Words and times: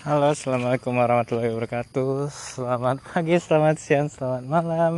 Halo, 0.00 0.32
assalamualaikum 0.32 0.96
warahmatullahi 0.96 1.52
wabarakatuh. 1.52 2.32
Selamat 2.32 3.04
pagi, 3.04 3.36
selamat 3.36 3.76
siang, 3.76 4.08
selamat 4.08 4.48
malam. 4.48 4.92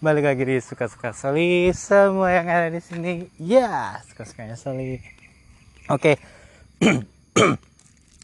Balik 0.00 0.32
lagi 0.32 0.48
di 0.48 0.56
suka-suka 0.64 1.12
Soli. 1.12 1.68
Semua 1.76 2.32
yang 2.32 2.48
ada 2.48 2.72
di 2.72 2.80
sini, 2.80 3.28
ya 3.36 4.00
suka-sukanya 4.08 4.56
Soli. 4.56 4.96
Oke, 5.92 6.16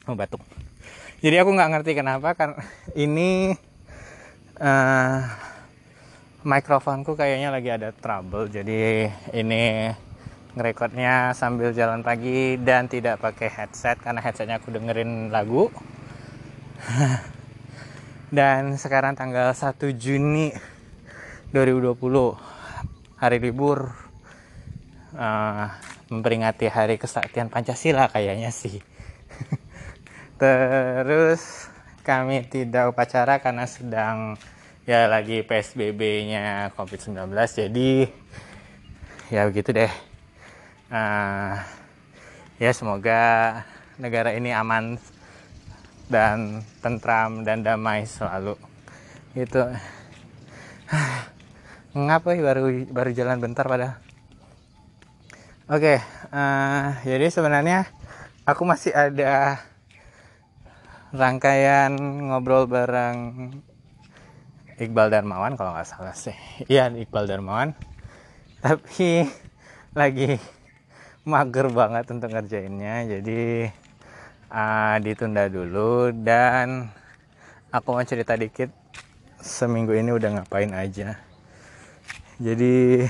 oh 0.08 0.16
batuk. 0.16 0.40
Jadi 1.20 1.36
aku 1.36 1.52
nggak 1.52 1.68
ngerti 1.68 2.00
kenapa 2.00 2.32
kan 2.32 2.56
ini 2.96 3.52
uh, 4.56 5.28
mikrofonku 6.48 7.12
kayaknya 7.12 7.52
lagi 7.52 7.68
ada 7.76 7.92
trouble. 7.92 8.48
Jadi 8.48 9.04
ini 9.36 9.92
ngerekodnya 10.56 11.36
sambil 11.36 11.76
jalan 11.76 12.00
pagi 12.00 12.56
dan 12.56 12.88
tidak 12.88 13.20
pakai 13.20 13.52
headset 13.52 14.00
karena 14.00 14.24
headsetnya 14.24 14.56
aku 14.56 14.72
dengerin 14.72 15.28
lagu 15.28 15.68
dan 18.36 18.74
sekarang 18.74 19.14
tanggal 19.14 19.54
1 19.54 19.78
Juni 19.94 20.50
2020 21.54 21.98
hari 23.18 23.38
libur. 23.38 23.94
Uh, 25.12 25.68
memperingati 26.12 26.68
hari 26.68 27.00
kesaktian 27.00 27.48
Pancasila 27.48 28.08
kayaknya 28.12 28.52
sih. 28.52 28.80
Terus 30.40 31.68
kami 32.04 32.44
tidak 32.48 32.92
upacara 32.92 33.40
karena 33.40 33.64
sedang 33.64 34.36
ya 34.84 35.08
lagi 35.08 35.40
PSBB-nya 35.46 36.74
COVID-19 36.76 37.32
jadi 37.32 37.90
ya 39.32 39.48
begitu 39.48 39.72
deh. 39.72 39.92
Uh, 40.92 41.56
ya 42.60 42.72
semoga 42.76 43.64
negara 43.96 44.36
ini 44.36 44.52
aman 44.52 45.00
dan 46.12 46.60
tentram 46.84 47.40
dan 47.40 47.64
damai 47.64 48.04
selalu. 48.04 48.60
Itu. 49.32 49.64
Ngapa 51.96 52.36
baru 52.36 52.68
baru 52.92 53.10
jalan 53.16 53.40
bentar 53.40 53.64
pada 53.68 54.00
oke 55.68 55.80
okay, 55.80 55.98
uh, 56.32 56.96
eh, 57.04 57.16
jadi 57.16 57.28
sebenarnya 57.28 57.88
aku 58.48 58.64
masih 58.64 58.92
ada 58.96 59.60
rangkaian 61.12 61.92
ngobrol 62.28 62.64
bareng 62.64 63.52
Iqbal 64.80 65.12
Darmawan 65.12 65.54
kalau 65.56 65.76
nggak 65.76 65.88
salah 65.88 66.16
sih. 66.16 66.34
Iya 66.72 66.88
Iqbal 66.92 67.28
Darmawan. 67.28 67.76
Tapi 68.64 69.28
lagi 69.92 70.40
mager 71.22 71.70
banget 71.70 72.08
untuk 72.10 72.34
ngerjainnya 72.34 73.06
jadi 73.06 73.70
uh, 74.52 74.96
ditunda 75.00 75.48
dulu 75.48 76.12
dan 76.12 76.92
aku 77.72 77.88
mau 77.96 78.04
cerita 78.04 78.36
dikit. 78.36 78.68
Seminggu 79.42 79.96
ini 79.96 80.14
udah 80.14 80.38
ngapain 80.38 80.70
aja. 80.70 81.18
Jadi 82.38 83.02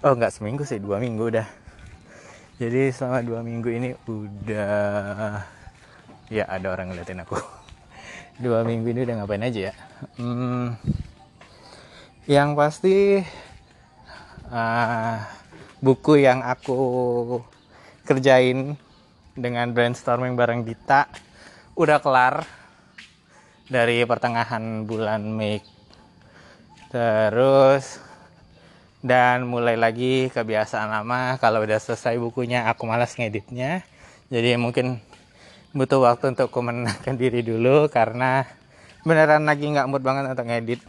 oh 0.00 0.14
nggak 0.16 0.32
seminggu 0.32 0.64
sih 0.64 0.80
dua 0.80 0.96
minggu 1.02 1.28
udah. 1.28 1.44
Jadi 2.56 2.94
selama 2.94 3.20
dua 3.20 3.40
minggu 3.44 3.68
ini 3.68 3.90
udah 4.08 5.42
ya 6.32 6.44
ada 6.48 6.66
orang 6.72 6.94
ngeliatin 6.94 7.20
aku. 7.20 7.36
Dua 8.42 8.64
minggu 8.64 8.96
ini 8.96 9.04
udah 9.04 9.22
ngapain 9.22 9.44
aja 9.44 9.60
ya? 9.70 9.74
Hmm, 10.16 10.72
yang 12.24 12.56
pasti 12.56 13.20
uh, 14.48 15.16
buku 15.84 16.24
yang 16.24 16.40
aku 16.40 16.80
kerjain 18.08 18.80
dengan 19.32 19.72
brainstorming 19.72 20.36
bareng 20.36 20.64
Dita 20.68 21.08
udah 21.72 21.98
kelar 22.04 22.44
dari 23.72 24.04
pertengahan 24.04 24.84
bulan 24.84 25.24
Mei. 25.24 25.64
Terus 26.92 27.96
dan 29.02 29.48
mulai 29.48 29.74
lagi 29.74 30.30
kebiasaan 30.30 30.92
lama 30.92 31.40
kalau 31.42 31.64
udah 31.64 31.80
selesai 31.80 32.20
bukunya 32.20 32.68
aku 32.68 32.84
malas 32.84 33.16
ngeditnya. 33.16 33.82
Jadi 34.28 34.54
mungkin 34.60 35.00
butuh 35.72 36.04
waktu 36.04 36.36
untuk 36.36 36.52
menenangkan 36.52 37.16
diri 37.22 37.40
dulu 37.40 37.88
karena 37.88 38.44
beneran 39.02 39.48
lagi 39.48 39.64
nggak 39.72 39.88
mood 39.88 40.04
banget 40.04 40.28
untuk 40.28 40.46
ngedit. 40.46 40.80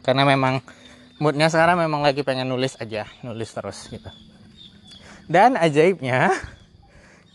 Karena 0.00 0.24
memang 0.24 0.64
moodnya 1.20 1.52
sekarang 1.52 1.76
memang 1.76 2.00
lagi 2.00 2.24
pengen 2.24 2.48
nulis 2.48 2.80
aja 2.80 3.04
nulis 3.20 3.52
terus 3.52 3.92
gitu. 3.92 4.08
Dan 5.28 5.60
ajaibnya 5.60 6.32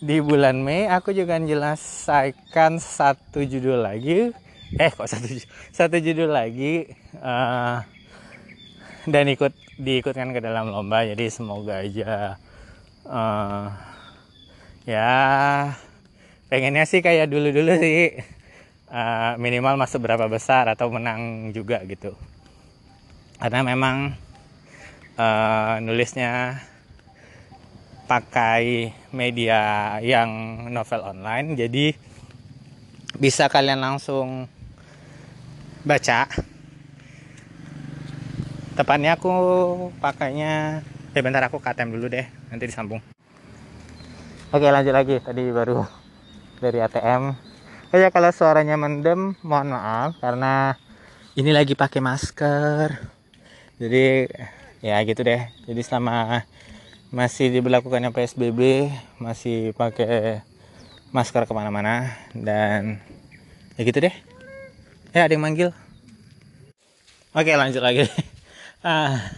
di 0.02 0.18
bulan 0.18 0.66
Mei 0.66 0.90
aku 0.90 1.14
juga 1.14 1.38
menjelaskan 1.38 2.82
satu 2.82 3.46
judul 3.46 3.86
lagi. 3.86 4.34
Eh 4.74 4.90
kok 4.90 5.06
satu 5.06 5.30
satu 5.70 6.02
judul 6.02 6.34
lagi? 6.34 6.90
Uh, 7.22 7.86
dan 9.06 9.30
ikut 9.30 9.54
diikutkan 9.78 10.34
ke 10.34 10.42
dalam 10.42 10.74
lomba. 10.74 11.06
Jadi 11.06 11.30
semoga 11.30 11.86
aja 11.86 12.42
uh, 13.06 13.70
ya 14.90 15.14
pengennya 16.50 16.90
sih 16.90 17.06
kayak 17.06 17.30
dulu 17.30 17.54
dulu 17.54 17.78
sih. 17.78 18.18
Uh, 18.92 19.40
minimal 19.40 19.80
masuk 19.80 20.04
berapa 20.04 20.28
besar 20.28 20.68
atau 20.68 20.90
menang 20.92 21.54
juga 21.54 21.80
gitu. 21.86 22.18
Karena 23.38 23.64
memang 23.64 24.18
uh, 25.16 25.78
nulisnya 25.80 26.60
pakai 28.12 28.92
media 29.16 29.96
yang 30.04 30.28
novel 30.68 31.00
online. 31.08 31.56
Jadi 31.56 31.96
bisa 33.16 33.48
kalian 33.48 33.80
langsung 33.80 34.52
baca. 35.88 36.28
Tepatnya 38.76 39.16
aku 39.16 39.32
pakainya 40.04 40.84
eh 41.16 41.24
bentar 41.24 41.48
aku 41.48 41.64
KTM 41.64 41.96
dulu 41.96 42.12
deh 42.12 42.28
nanti 42.52 42.68
disambung. 42.68 43.00
Oke 44.52 44.68
lanjut 44.68 44.92
lagi. 44.92 45.24
Tadi 45.24 45.48
baru 45.56 45.88
dari 46.60 46.84
ATM 46.84 47.32
oh 47.92 47.98
ya 48.00 48.12
kalau 48.12 48.32
suaranya 48.36 48.76
mendem 48.76 49.40
mohon 49.44 49.72
maaf 49.72 50.20
karena 50.20 50.76
ini 51.40 51.56
lagi 51.56 51.80
pakai 51.80 52.04
masker. 52.04 52.92
Jadi 53.80 54.28
ya 54.84 55.00
gitu 55.08 55.24
deh. 55.24 55.48
Jadi 55.64 55.80
selama 55.80 56.44
masih 57.12 57.52
diberlakukannya 57.52 58.16
PSBB 58.16 58.88
masih 59.20 59.76
pakai 59.76 60.48
masker 61.12 61.44
ke 61.44 61.52
mana-mana 61.52 62.08
dan 62.32 63.04
ya 63.76 63.84
gitu 63.84 64.00
deh. 64.00 64.16
Ya 65.12 65.28
ada 65.28 65.36
yang 65.36 65.44
manggil? 65.44 65.76
Oke 67.36 67.52
lanjut 67.56 67.84
lagi. 67.84 68.08
Ah 68.82 69.30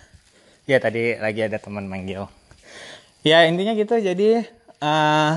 ya 0.63 0.79
tadi 0.79 1.19
lagi 1.19 1.43
ada 1.43 1.59
teman 1.59 1.83
manggil. 1.83 2.31
Ya 3.27 3.43
intinya 3.43 3.75
gitu. 3.75 3.99
Jadi 3.99 4.39
uh, 4.79 5.35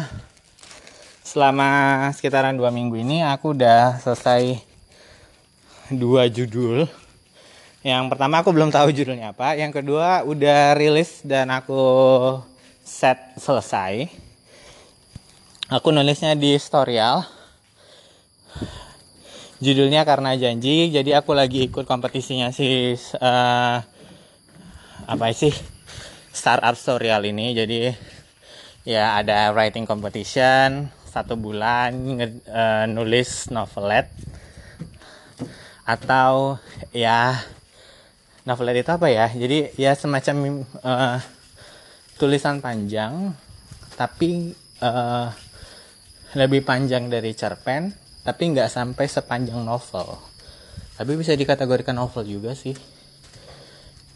selama 1.26 2.06
sekitaran 2.14 2.54
dua 2.54 2.70
minggu 2.70 2.94
ini 3.02 3.26
aku 3.26 3.50
udah 3.50 3.98
selesai 3.98 4.62
dua 5.90 6.30
judul 6.30 6.86
yang 7.86 8.10
pertama 8.10 8.42
aku 8.42 8.50
belum 8.50 8.74
tahu 8.74 8.90
judulnya 8.90 9.30
apa. 9.30 9.54
Yang 9.54 9.78
kedua 9.78 10.26
udah 10.26 10.74
rilis 10.74 11.22
dan 11.22 11.54
aku 11.54 11.78
set 12.82 13.38
selesai. 13.38 14.10
Aku 15.70 15.94
nulisnya 15.94 16.34
di 16.34 16.58
Storyal. 16.58 17.22
Judulnya 19.62 20.02
karena 20.02 20.34
janji, 20.34 20.90
jadi 20.90 21.22
aku 21.22 21.30
lagi 21.30 21.70
ikut 21.70 21.86
kompetisinya 21.86 22.50
si 22.50 22.98
uh, 23.22 23.78
apa 25.06 25.26
sih 25.30 25.54
startup 26.34 26.74
Storyal 26.74 27.22
ini. 27.22 27.54
Jadi 27.54 27.94
ya 28.82 29.14
ada 29.14 29.54
writing 29.54 29.86
competition 29.86 30.90
satu 31.06 31.38
bulan 31.38 32.18
uh, 32.50 32.84
nulis 32.90 33.46
novelet 33.54 34.10
atau 35.86 36.58
ya 36.90 37.46
novelet 38.46 38.86
itu 38.86 38.90
apa 38.94 39.10
ya? 39.10 39.26
Jadi 39.28 39.74
ya 39.74 39.92
semacam 39.98 40.62
uh, 40.80 41.18
tulisan 42.16 42.62
panjang 42.62 43.34
tapi 43.98 44.54
uh, 44.80 45.28
lebih 46.38 46.62
panjang 46.62 47.10
dari 47.10 47.34
cerpen 47.34 47.90
tapi 48.22 48.42
nggak 48.54 48.70
sampai 48.70 49.04
sepanjang 49.10 49.60
novel. 49.66 50.16
Tapi 50.96 51.12
bisa 51.18 51.36
dikategorikan 51.36 51.98
novel 51.98 52.24
juga 52.24 52.56
sih. 52.56 52.72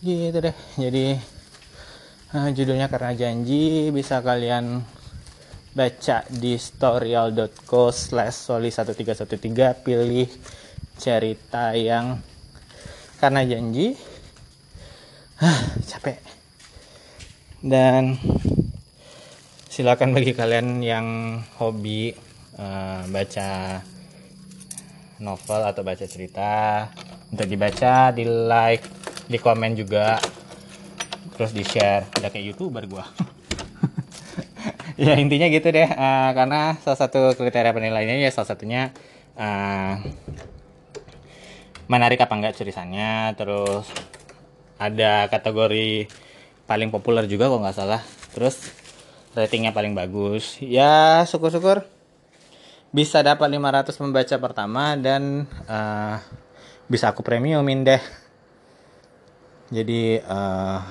Gitu 0.00 0.38
deh. 0.38 0.56
Jadi 0.78 1.18
uh, 2.32 2.48
judulnya 2.54 2.86
karena 2.86 3.12
janji 3.12 3.90
bisa 3.90 4.22
kalian 4.22 4.80
baca 5.70 6.26
di 6.26 6.58
storyal.co 6.58 7.94
slash 7.94 8.50
soli 8.50 8.74
1313 8.74 9.86
pilih 9.86 10.26
cerita 10.98 11.78
yang 11.78 12.18
karena 13.22 13.46
janji 13.46 13.94
capek. 15.90 16.20
Dan 17.60 18.20
silakan 19.72 20.12
bagi 20.12 20.36
kalian 20.36 20.84
yang 20.84 21.06
hobi 21.56 22.12
uh, 22.60 23.08
baca 23.08 23.80
novel 25.20 25.60
atau 25.64 25.80
baca 25.84 26.04
cerita 26.04 26.88
untuk 27.32 27.48
dibaca 27.48 28.12
di 28.12 28.24
like 28.28 28.84
di 29.28 29.38
komen 29.40 29.72
juga. 29.76 30.20
Terus 31.36 31.56
di 31.56 31.64
share. 31.64 32.12
Udah 32.20 32.28
kayak 32.28 32.44
youtuber 32.52 32.84
gua. 32.84 33.04
Ya 35.00 35.16
intinya 35.16 35.48
gitu 35.48 35.72
deh. 35.72 35.88
Uh, 35.88 36.30
karena 36.36 36.76
salah 36.84 37.00
satu 37.00 37.32
kriteria 37.32 37.72
penilaiannya 37.72 38.20
ya 38.20 38.28
salah 38.28 38.52
satunya 38.52 38.92
uh, 39.32 39.96
menarik 41.88 42.20
apa 42.20 42.36
enggak 42.36 42.60
tulisannya 42.60 43.32
terus 43.32 43.88
ada 44.80 45.28
kategori 45.28 46.08
paling 46.64 46.88
populer 46.88 47.28
juga 47.28 47.52
kok 47.52 47.60
nggak 47.60 47.76
salah. 47.76 48.00
Terus 48.32 48.72
ratingnya 49.36 49.76
paling 49.76 49.92
bagus. 49.92 50.56
Ya 50.64 51.20
syukur-syukur 51.28 51.84
bisa 52.90 53.22
dapat 53.22 53.46
500 53.46 54.02
membaca 54.02 54.36
pertama 54.42 54.98
dan 54.98 55.46
uh, 55.70 56.18
bisa 56.90 57.12
aku 57.12 57.22
premiumin 57.22 57.86
deh. 57.86 58.02
Jadi 59.70 60.18
uh, 60.26 60.82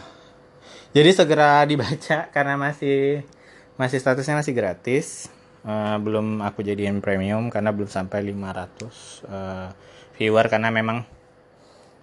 jadi 0.96 1.10
segera 1.12 1.66
dibaca 1.68 2.28
karena 2.36 2.56
masih 2.56 3.28
masih 3.76 4.00
statusnya 4.00 4.40
masih 4.40 4.56
gratis. 4.56 5.28
Uh, 5.60 6.00
belum 6.00 6.40
aku 6.40 6.64
jadiin 6.64 7.04
premium 7.04 7.52
karena 7.52 7.76
belum 7.76 7.92
sampai 7.92 8.32
500 8.32 9.28
uh, 9.28 9.68
viewer 10.16 10.48
karena 10.48 10.72
memang 10.72 11.04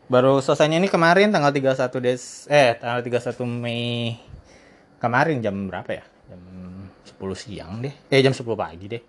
baru 0.07 0.39
selesainya 0.39 0.79
ini 0.79 0.87
kemarin 0.87 1.35
tanggal 1.35 1.51
31 1.51 1.91
des 1.99 2.23
eh 2.47 2.79
tanggal 2.79 3.03
31 3.03 3.43
Mei 3.47 4.15
kemarin 5.03 5.43
jam 5.43 5.55
berapa 5.67 5.91
ya? 5.91 6.05
Jam 6.31 6.43
10 7.17 7.35
siang 7.39 7.73
deh. 7.83 7.95
Eh 8.11 8.21
jam 8.23 8.35
10 8.35 8.43
pagi 8.55 8.87
deh. 8.87 9.03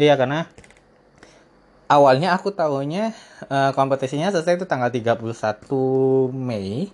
Iya 0.00 0.16
karena 0.16 0.48
awalnya 1.90 2.32
aku 2.32 2.54
tahunya 2.54 3.12
uh, 3.50 3.70
kompetisinya 3.76 4.32
selesai 4.32 4.62
itu 4.62 4.66
tanggal 4.68 4.88
31 4.88 5.20
Mei. 6.32 6.88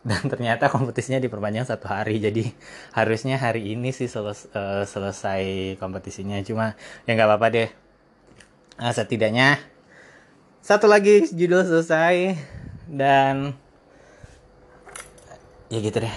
Dan 0.00 0.32
ternyata 0.32 0.72
kompetisinya 0.72 1.20
diperpanjang 1.20 1.68
satu 1.68 1.92
hari. 1.92 2.24
Jadi 2.24 2.48
harusnya 2.96 3.36
hari 3.36 3.76
ini 3.76 3.92
sih 3.92 4.08
seles 4.08 4.48
uh, 4.56 4.88
selesai 4.88 5.76
kompetisinya. 5.76 6.40
Cuma 6.40 6.72
ya 7.04 7.12
nggak 7.12 7.28
apa-apa 7.28 7.48
deh. 7.52 7.68
Uh, 8.80 8.92
setidaknya 8.96 9.60
satu 10.60 10.86
lagi 10.86 11.24
judul 11.32 11.64
selesai. 11.64 12.36
Dan 12.90 13.56
ya 15.70 15.78
gitu 15.80 16.02
deh. 16.02 16.16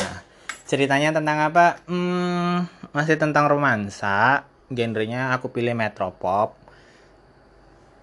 Nah, 0.00 0.18
ceritanya 0.64 1.10
tentang 1.12 1.38
apa? 1.42 1.82
Hmm, 1.84 2.64
masih 2.96 3.20
tentang 3.20 3.50
romansa. 3.50 4.48
Genrenya 4.72 5.34
aku 5.36 5.52
pilih 5.52 5.76
metropop. 5.76 6.58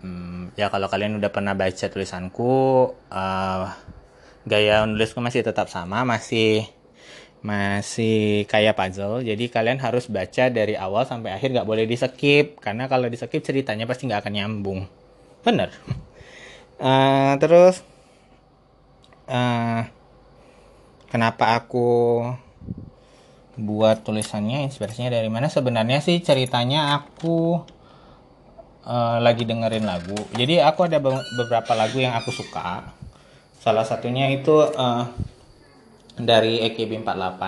Hmm, 0.03 0.51
ya 0.59 0.67
kalau 0.67 0.91
kalian 0.91 1.15
udah 1.15 1.31
pernah 1.31 1.55
baca 1.55 1.87
tulisanku 1.87 2.91
uh, 3.07 3.65
gaya 4.43 4.83
nulisku 4.83 5.23
masih 5.23 5.47
tetap 5.47 5.71
sama 5.71 6.03
masih 6.03 6.67
masih 7.39 8.43
kayak 8.51 8.75
puzzle. 8.75 9.23
Jadi 9.23 9.47
kalian 9.47 9.79
harus 9.79 10.11
baca 10.11 10.51
dari 10.51 10.75
awal 10.75 11.07
sampai 11.07 11.31
akhir 11.31 11.55
nggak 11.55 11.67
boleh 11.67 11.87
di 11.87 11.95
skip 11.95 12.59
karena 12.59 12.91
kalau 12.91 13.07
di 13.07 13.15
skip 13.15 13.39
ceritanya 13.43 13.87
pasti 13.87 14.11
nggak 14.11 14.27
akan 14.27 14.33
nyambung 14.35 14.83
bener 15.43 15.69
uh, 16.79 17.35
terus 17.41 17.83
uh, 19.27 19.85
kenapa 21.13 21.61
aku 21.61 21.91
buat 23.53 24.01
tulisannya 24.01 24.65
inspirasinya 24.65 25.13
dari 25.13 25.29
mana? 25.29 25.45
Sebenarnya 25.45 26.01
sih 26.01 26.17
ceritanya 26.25 26.97
aku 26.97 27.61
uh, 28.85 29.17
lagi 29.21 29.45
dengerin 29.45 29.85
lagu. 29.85 30.17
Jadi 30.33 30.57
aku 30.57 30.89
ada 30.89 30.97
beberapa 31.37 31.71
lagu 31.77 32.01
yang 32.01 32.17
aku 32.17 32.33
suka. 32.33 32.93
Salah 33.61 33.85
satunya 33.85 34.33
itu 34.33 34.57
uh, 34.57 35.05
dari 36.17 36.65
EKB48 36.73 37.41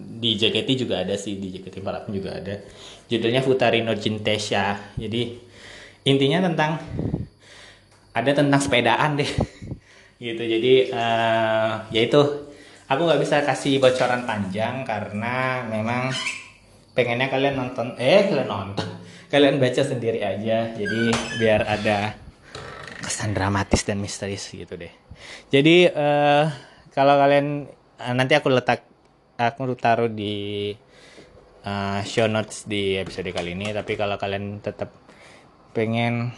di 0.00 0.38
JKT 0.38 0.68
juga 0.86 1.04
ada 1.04 1.14
sih 1.18 1.36
di 1.36 1.50
JKT48 1.58 2.06
juga 2.14 2.30
ada. 2.38 2.54
Judulnya 3.10 3.42
Futarino 3.42 3.92
Jintesha. 3.98 4.94
Jadi 4.94 5.50
intinya 6.06 6.46
tentang 6.46 6.78
ada 8.14 8.30
tentang 8.30 8.60
sepedaan 8.60 9.18
deh. 9.18 9.30
Gitu 10.20 10.42
jadi 10.44 10.74
uh, 10.92 11.88
yaitu 11.88 12.20
aku 12.84 13.00
nggak 13.08 13.22
bisa 13.24 13.40
kasih 13.40 13.80
bocoran 13.80 14.28
panjang 14.28 14.84
karena 14.84 15.64
memang 15.64 16.12
pengennya 16.92 17.32
kalian 17.32 17.56
nonton 17.56 17.96
eh 17.96 18.28
kalian 18.28 18.50
nonton. 18.50 18.88
Kalian 19.30 19.62
baca 19.62 19.86
sendiri 19.86 20.26
aja 20.26 20.74
jadi 20.74 21.00
biar 21.38 21.62
ada 21.62 22.18
kesan 22.98 23.30
dramatis 23.30 23.86
dan 23.86 24.02
misteris 24.02 24.42
gitu 24.50 24.74
deh. 24.74 24.90
Jadi 25.54 25.86
uh, 25.86 26.50
kalau 26.90 27.14
kalian 27.14 27.70
uh, 28.02 28.14
nanti 28.18 28.34
aku 28.34 28.50
letak 28.50 28.90
aku 29.38 29.70
taruh 29.78 30.10
di 30.10 30.74
uh, 31.64 32.00
show 32.04 32.28
notes 32.28 32.68
di 32.68 32.96
episode 33.00 33.30
kali 33.32 33.56
ini 33.56 33.72
tapi 33.72 33.96
kalau 33.96 34.18
kalian 34.20 34.60
tetap 34.60 34.92
pengen 35.72 36.34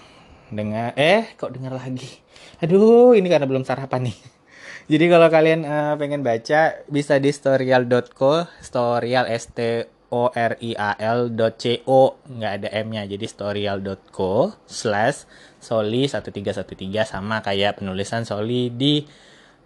dengar 0.53 0.93
eh 0.95 1.33
kok 1.35 1.51
dengar 1.57 1.75
lagi 1.75 2.21
aduh 2.61 3.17
ini 3.17 3.27
karena 3.27 3.49
belum 3.49 3.65
sarapan 3.65 4.13
nih 4.13 4.19
jadi 4.93 5.05
kalau 5.09 5.29
kalian 5.33 5.65
uh, 5.65 5.95
pengen 5.97 6.21
baca 6.21 6.85
bisa 6.91 7.17
di 7.17 7.31
storyal.co, 7.33 8.47
storyal 8.61 9.25
s 9.31 9.49
t 9.51 9.89
o 10.13 10.29
r 10.29 10.61
i 10.61 10.77
a 10.77 10.93
l 11.01 11.33
.co 11.33 12.01
nggak 12.29 12.53
ada 12.61 12.69
m-nya. 12.85 13.09
Jadi 13.09 13.25
storyal.co 13.25 14.53
slash 14.69 15.25
soli 15.57 16.05
1313 16.05 17.09
sama 17.09 17.41
kayak 17.41 17.81
penulisan 17.81 18.29
soli 18.29 18.69
di 18.69 19.01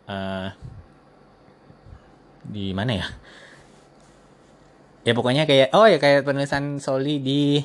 uh, 0.07 0.49
di 2.47 2.71
mana 2.71 2.93
ya? 2.95 3.07
Ya 5.03 5.13
pokoknya 5.19 5.51
kayak 5.51 5.75
oh 5.75 5.87
ya 5.91 5.99
kayak 5.99 6.23
penulisan 6.23 6.79
soli 6.79 7.19
di 7.19 7.59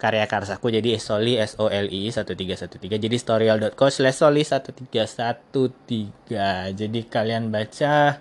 karya 0.00 0.24
karsaku 0.24 0.72
jadi 0.72 0.96
soli 0.96 1.36
s 1.36 1.60
o 1.60 1.68
l 1.68 1.92
i 1.92 2.08
1313 2.08 2.88
jadi 2.88 3.16
storyal.co 3.20 3.92
slash 3.92 4.24
soli 4.24 4.48
1313 4.48 6.72
jadi 6.72 7.00
kalian 7.04 7.52
baca 7.52 8.16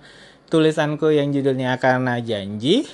tulisanku 0.49 1.13
yang 1.13 1.29
judulnya 1.29 1.77
karena 1.77 2.17
janji. 2.19 2.89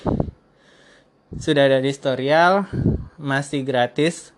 Sudah 1.36 1.72
ada 1.72 1.80
di 1.80 1.90
storyal 1.90 2.68
masih 3.16 3.64
gratis 3.64 4.36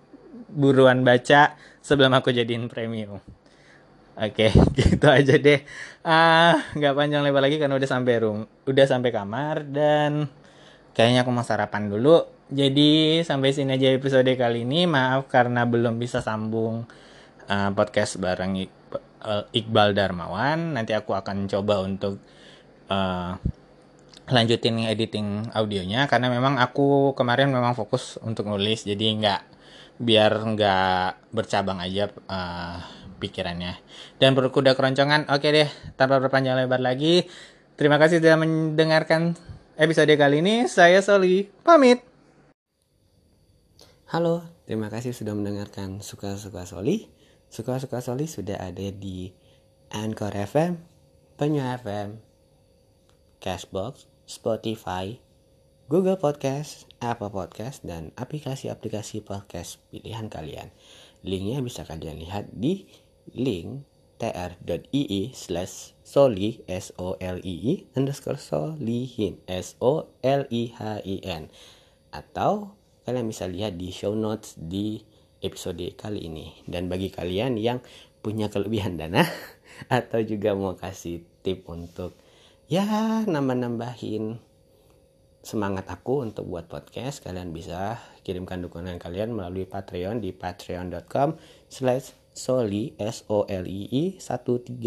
buruan 0.53 1.01
baca 1.01 1.57
sebelum 1.81 2.13
aku 2.13 2.29
jadiin 2.29 2.69
premium. 2.69 3.19
Oke, 4.17 4.53
gitu 4.77 5.07
aja 5.09 5.35
deh. 5.37 5.61
Ah, 6.05 6.61
nggak 6.77 6.93
panjang 6.93 7.21
lebar 7.25 7.41
lagi 7.41 7.57
karena 7.61 7.77
udah 7.77 7.89
sampai 7.89 8.15
room, 8.21 8.45
udah 8.65 8.85
sampai 8.85 9.09
kamar 9.13 9.65
dan 9.65 10.29
kayaknya 10.93 11.21
aku 11.21 11.33
mau 11.33 11.45
sarapan 11.45 11.89
dulu 11.89 12.36
jadi 12.47 13.21
sampai 13.27 13.51
sini 13.51 13.75
aja 13.75 13.91
episode 13.91 14.31
kali 14.39 14.63
ini. 14.63 14.87
Maaf 14.87 15.27
karena 15.27 15.67
belum 15.67 15.99
bisa 15.99 16.23
sambung 16.23 16.87
uh, 17.51 17.69
podcast 17.75 18.19
bareng 18.23 18.63
Iqbal 19.51 19.91
Darmawan. 19.91 20.79
Nanti 20.79 20.95
aku 20.95 21.11
akan 21.11 21.51
coba 21.51 21.83
untuk 21.83 22.23
uh, 22.87 23.35
lanjutin 24.31 24.87
editing 24.87 25.51
audionya. 25.51 26.07
Karena 26.07 26.31
memang 26.31 26.55
aku 26.55 27.11
kemarin 27.19 27.51
memang 27.51 27.75
fokus 27.75 28.15
untuk 28.23 28.47
nulis. 28.47 28.87
Jadi 28.87 29.19
nggak 29.19 29.41
biar 29.99 30.31
nggak 30.39 31.35
bercabang 31.35 31.83
aja 31.83 32.07
uh, 32.31 32.79
pikirannya. 33.19 33.75
Dan 34.23 34.39
berkuda 34.39 34.71
keroncongan 34.71 35.27
oke 35.27 35.47
deh 35.51 35.67
tanpa 35.99 36.23
berpanjang 36.23 36.63
lebar 36.63 36.79
lagi. 36.79 37.27
Terima 37.75 37.99
kasih 37.99 38.23
sudah 38.23 38.39
mendengarkan 38.39 39.35
episode 39.75 40.15
kali 40.15 40.39
ini. 40.39 40.63
Saya 40.71 41.03
Soli 41.03 41.45
pamit 41.61 42.16
Halo, 44.07 44.39
terima 44.63 44.87
kasih 44.87 45.11
sudah 45.11 45.35
mendengarkan 45.35 45.99
Suka-Suka 45.99 46.63
Soli. 46.63 47.11
Suka-Suka 47.51 47.99
Soli 47.99 48.23
sudah 48.23 48.55
ada 48.55 48.87
di 48.87 49.35
Anchor 49.91 50.31
FM, 50.31 50.79
Penyu 51.35 51.59
FM, 51.59 52.23
Cashbox, 53.43 54.07
Spotify, 54.23 55.19
Google 55.91 56.15
Podcast, 56.15 56.87
Apple 57.03 57.35
Podcast, 57.35 57.83
dan 57.83 58.15
aplikasi-aplikasi 58.15 59.27
podcast 59.27 59.83
pilihan 59.91 60.31
kalian. 60.31 60.71
Linknya 61.27 61.59
bisa 61.59 61.83
kalian 61.83 62.23
lihat 62.23 62.47
di 62.55 62.87
link 63.35 63.83
tr.ii 64.23 65.35
slash 65.35 65.99
soli 66.07 66.63
s 66.63 66.95
o 66.95 67.19
l 67.19 67.43
i 67.43 67.55
i 67.59 67.73
underscore 67.91 68.39
solihin 68.39 69.43
s 69.51 69.75
o 69.83 70.07
l 70.23 70.47
i 70.47 70.71
h 70.71 71.03
i 71.03 71.19
n 71.27 71.51
atau 72.15 72.76
kalian 73.07 73.31
bisa 73.31 73.47
lihat 73.47 73.79
di 73.79 73.95
show 73.95 74.11
notes 74.11 74.59
di 74.59 74.99
episode 75.39 75.95
kali 75.95 76.27
ini. 76.27 76.59
Dan 76.67 76.91
bagi 76.91 77.07
kalian 77.07 77.55
yang 77.55 77.79
punya 78.19 78.51
kelebihan 78.51 78.99
dana 78.99 79.23
atau 79.87 80.19
juga 80.27 80.51
mau 80.51 80.75
kasih 80.75 81.23
tip 81.39 81.63
untuk 81.71 82.19
ya 82.67 82.83
nambah-nambahin 83.23 84.43
semangat 85.39 85.87
aku 85.87 86.27
untuk 86.27 86.43
buat 86.51 86.67
podcast, 86.67 87.23
kalian 87.23 87.55
bisa 87.55 87.95
kirimkan 88.27 88.59
dukungan 88.59 88.99
kalian 88.99 89.31
melalui 89.31 89.63
Patreon 89.63 90.19
di 90.19 90.35
patreon.com 90.35 91.39
slash 91.71 92.11
soli 92.35 92.91
s 92.99 93.23
o 93.31 93.47
l 93.47 93.63
i 93.63 93.87
i 93.87 94.03
1313 94.19 94.83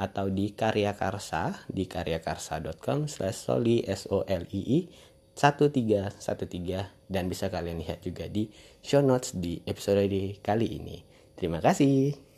atau 0.00 0.26
di 0.32 0.56
Karya 0.56 0.96
Karsa 0.96 1.68
di 1.68 1.84
karyakarsa.com 1.84 3.04
slash 3.04 3.36
soli 3.36 3.84
s 3.84 4.08
o 4.08 4.24
l 4.24 4.48
i 4.48 4.60
i 4.64 5.11
1313 5.42 7.10
dan 7.10 7.26
bisa 7.26 7.50
kalian 7.50 7.82
lihat 7.82 7.98
juga 8.06 8.30
di 8.30 8.46
show 8.78 9.02
notes 9.02 9.34
di 9.34 9.58
episode 9.66 10.06
kali 10.38 10.78
ini. 10.78 11.02
Terima 11.34 11.58
kasih. 11.58 12.31